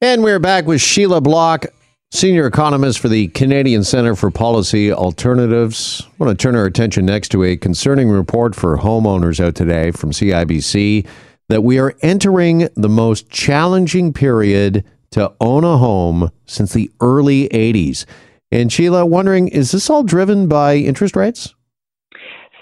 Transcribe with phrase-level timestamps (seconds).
[0.00, 1.66] And we're back with Sheila Block,
[2.12, 6.04] senior economist for the Canadian Centre for Policy Alternatives.
[6.06, 9.90] I want to turn our attention next to a concerning report for homeowners out today
[9.90, 11.04] from CIBC
[11.48, 17.48] that we are entering the most challenging period to own a home since the early
[17.48, 18.04] 80s.
[18.52, 21.56] And Sheila, wondering, is this all driven by interest rates?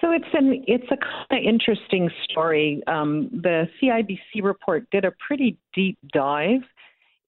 [0.00, 2.82] So it's an it's a kind of interesting story.
[2.86, 6.62] Um, the CIBC report did a pretty deep dive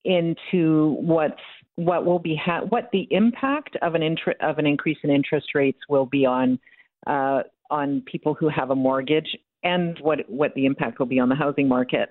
[0.08, 1.40] into what's
[1.76, 5.48] what will be ha- what the impact of an inter- of an increase in interest
[5.54, 6.58] rates will be on
[7.06, 11.28] uh, on people who have a mortgage and what what the impact will be on
[11.28, 12.08] the housing market.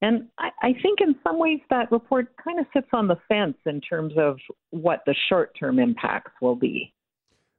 [0.00, 3.56] And I, I think in some ways that report kind of sits on the fence
[3.66, 4.38] in terms of
[4.70, 6.92] what the short term impacts will be.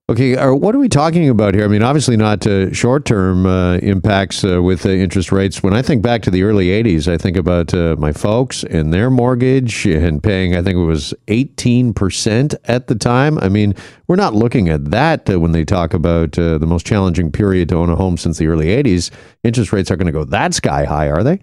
[0.10, 1.64] Okay, uh, what are we talking about here?
[1.64, 5.64] I mean, obviously not uh, short-term uh, impacts uh, with interest rates.
[5.64, 8.94] When I think back to the early '80s, I think about uh, my folks and
[8.94, 10.58] their mortgage and paying.
[10.58, 13.38] I think it was 18 percent at the time.
[13.40, 13.76] I mean,
[14.10, 17.78] we're not looking at that uh, when they talk about the most challenging period to
[17.78, 19.10] own a home since the early '80s.
[19.46, 21.40] Interest rates are going to go that sky high, are they?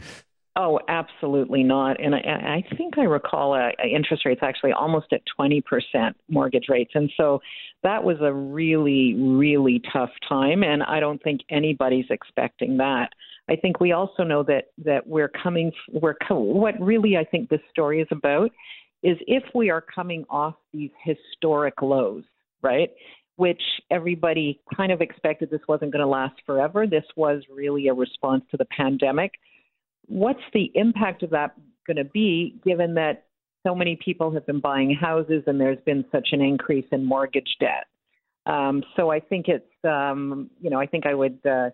[0.62, 1.98] Oh, absolutely not.
[2.05, 2.19] And I,
[2.69, 5.62] I think I recall uh, interest rates actually almost at 20%
[6.28, 6.91] mortgage rates.
[6.94, 7.41] And so
[7.83, 10.62] that was a really, really tough time.
[10.62, 13.08] And I don't think anybody's expecting that.
[13.48, 17.62] I think we also know that, that we're coming, we're, what really I think this
[17.70, 18.50] story is about
[19.02, 22.24] is if we are coming off these historic lows,
[22.61, 22.91] right?
[23.36, 26.86] Which everybody kind of expected this wasn't going to last forever.
[26.86, 29.33] This was really a response to the pandemic
[30.11, 31.55] what's the impact of that
[31.86, 33.25] going to be given that
[33.66, 37.56] so many people have been buying houses and there's been such an increase in mortgage
[37.61, 37.86] debt?
[38.47, 41.70] Um, so I think it's, um, you know, I think I would uh,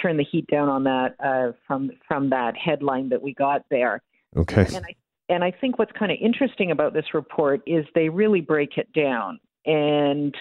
[0.00, 4.02] turn the heat down on that uh, from from that headline that we got there.
[4.36, 4.66] Okay.
[4.66, 4.94] And I,
[5.28, 8.92] and I think what's kind of interesting about this report is they really break it
[8.92, 9.40] down.
[9.64, 10.34] And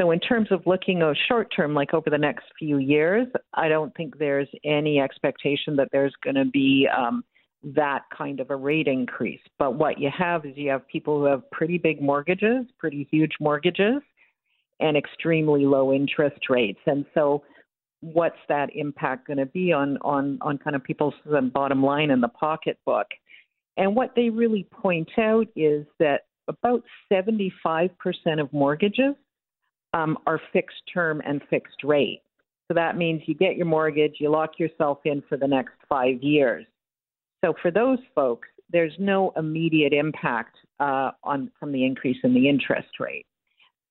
[0.00, 3.94] so, in terms of looking short term, like over the next few years, I don't
[3.94, 7.22] think there's any expectation that there's going to be um,
[7.62, 9.42] that kind of a rate increase.
[9.58, 13.32] But what you have is you have people who have pretty big mortgages, pretty huge
[13.40, 14.00] mortgages,
[14.78, 16.80] and extremely low interest rates.
[16.86, 17.42] And so,
[18.00, 21.14] what's that impact going to be on on on kind of people's
[21.52, 23.06] bottom line in the pocketbook?
[23.76, 26.82] And what they really point out is that about
[27.12, 27.90] 75%
[28.40, 29.14] of mortgages
[29.94, 32.22] um, are fixed term and fixed rate.
[32.68, 36.22] So that means you get your mortgage, you lock yourself in for the next five
[36.22, 36.66] years.
[37.44, 42.48] So for those folks, there's no immediate impact uh, on from the increase in the
[42.48, 43.26] interest rate.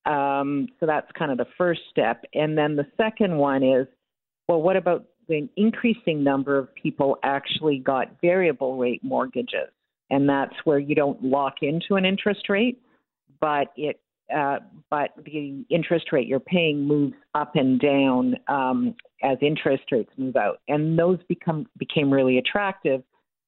[0.05, 2.23] Um, so that's kind of the first step.
[2.33, 3.85] And then the second one is,
[4.47, 9.69] well, what about the increasing number of people actually got variable rate mortgages?
[10.09, 12.81] And that's where you don't lock into an interest rate,
[13.39, 13.99] but it
[14.35, 14.59] uh,
[14.89, 20.35] but the interest rate you're paying moves up and down um, as interest rates move
[20.35, 23.03] out, and those become became really attractive.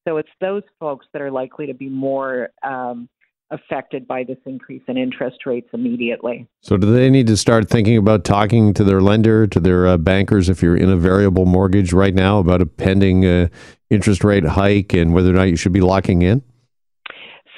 [0.08, 3.08] So it's those folks that are likely to be more um,
[3.52, 6.48] affected by this increase in interest rates immediately.
[6.62, 9.98] So do they need to start thinking about talking to their lender, to their uh,
[9.98, 13.50] bankers, if you're in a variable mortgage right now, about a pending uh,
[13.90, 16.42] interest rate hike and whether or not you should be locking in?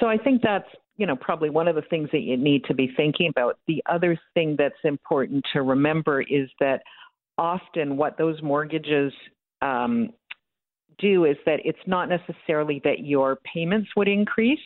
[0.00, 2.74] So I think that's you know, probably one of the things that you need to
[2.74, 3.58] be thinking about.
[3.66, 6.82] The other thing that's important to remember is that
[7.36, 9.12] often what those mortgages
[9.60, 10.10] um,
[10.98, 14.60] do is that it's not necessarily that your payments would increase,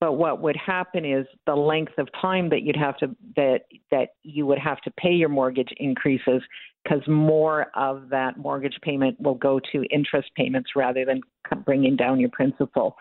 [0.00, 4.08] but what would happen is the length of time that you'd have to that that
[4.24, 6.42] you would have to pay your mortgage increases
[6.82, 11.20] because more of that mortgage payment will go to interest payments rather than
[11.64, 12.96] bringing down your principal.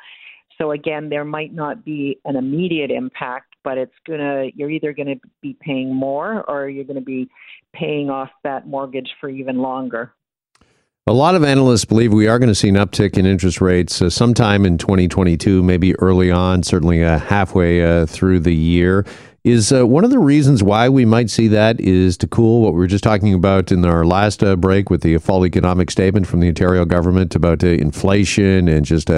[0.61, 5.19] So again, there might not be an immediate impact, but it's gonna you're either to
[5.41, 7.29] be paying more or you're to be
[7.73, 10.13] paying off that mortgage for even longer.
[11.07, 14.03] A lot of analysts believe we are going to see an uptick in interest rates
[14.03, 19.03] uh, sometime in 2022, maybe early on, certainly uh, halfway uh, through the year.
[19.43, 22.73] Is uh, one of the reasons why we might see that is to cool what
[22.73, 26.27] we were just talking about in our last uh, break with the fall economic statement
[26.27, 29.09] from the Ontario government about uh, inflation and just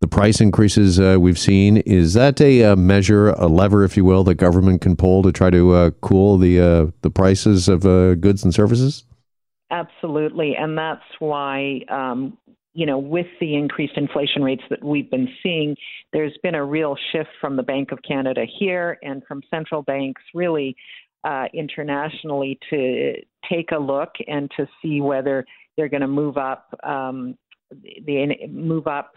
[0.00, 1.78] the price increases uh, we've seen.
[1.78, 5.30] Is that a, a, measure, a lever, if you will, that government can pull to
[5.30, 9.04] try to uh, cool the uh, the prices of uh, goods and services?
[9.70, 12.36] Absolutely, and that's why um,
[12.72, 15.76] you know with the increased inflation rates that we've been seeing,
[16.12, 20.22] there's been a real shift from the Bank of Canada here and from central banks
[20.34, 20.76] really
[21.24, 23.14] uh, internationally to
[23.50, 25.44] take a look and to see whether
[25.76, 27.36] they're going to move up um,
[27.70, 29.12] the move up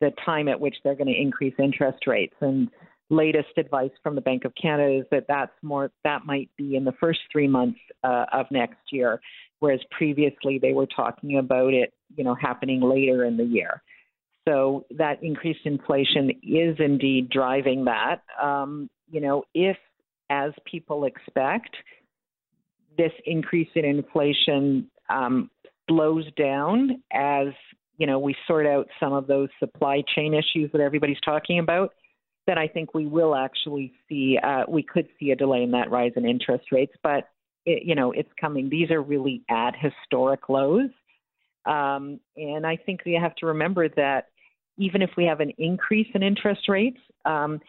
[0.00, 2.34] the time at which they're going to increase interest rates.
[2.40, 2.68] And
[3.10, 6.84] latest advice from the Bank of Canada is that that's more that might be in
[6.84, 9.20] the first three months uh, of next year,
[9.60, 13.82] whereas previously they were talking about it, you know, happening later in the year.
[14.46, 18.22] So that increased inflation is indeed driving that.
[18.42, 19.76] Um, you know, if
[20.30, 21.74] as people expect,
[22.96, 25.50] this increase in inflation um,
[25.88, 27.48] slows down as
[27.98, 31.92] you know we sort out some of those supply chain issues that everybody's talking about,
[32.46, 35.90] then I think we will actually see uh, we could see a delay in that
[35.90, 36.94] rise in interest rates.
[37.02, 37.28] But
[37.66, 38.68] it, you know it's coming.
[38.68, 40.90] These are really at historic lows,
[41.66, 44.28] um, and I think we have to remember that
[44.76, 47.60] even if we have an increase in interest rates, um,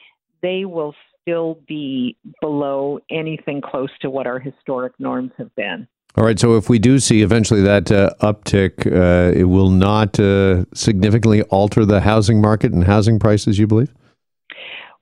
[0.41, 5.87] they will still be below anything close to what our historic norms have been.
[6.17, 6.39] All right.
[6.39, 11.41] So if we do see eventually that uh, uptick, uh, it will not uh, significantly
[11.43, 13.93] alter the housing market and housing prices, you believe?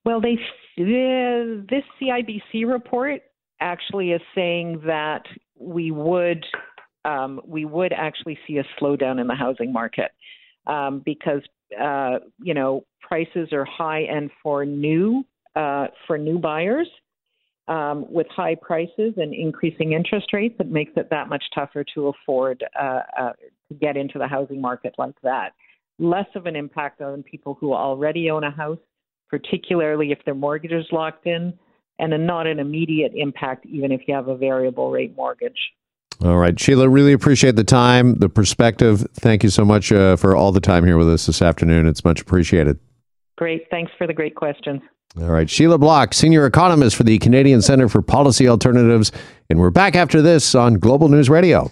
[0.06, 0.40] Well, they
[0.76, 3.22] this CIBC report
[3.60, 5.24] actually is saying that
[5.56, 6.44] we would
[7.06, 10.12] um, we would actually see a slowdown in the housing market
[10.68, 11.42] um, because
[11.82, 15.24] uh, you know prices are high and for new
[15.56, 16.88] uh, for new buyers
[17.68, 22.08] um, with high prices and increasing interest rates, it makes it that much tougher to
[22.10, 23.32] afford uh, uh,
[23.70, 25.54] to get into the housing market like that.
[26.00, 28.80] Less of an impact on people who already own a house,
[29.30, 31.54] particularly if their mortgage is locked in,
[32.00, 35.58] and a, not an immediate impact even if you have a variable rate mortgage.
[36.22, 39.06] All right, Sheila, really appreciate the time, the perspective.
[39.16, 41.88] Thank you so much uh, for all the time here with us this afternoon.
[41.88, 42.80] It's much appreciated.
[43.38, 43.68] Great.
[43.70, 44.82] Thanks for the great questions.
[45.20, 45.50] All right.
[45.50, 49.12] Sheila Block, senior economist for the Canadian Center for Policy Alternatives.
[49.50, 51.72] And we're back after this on Global News Radio.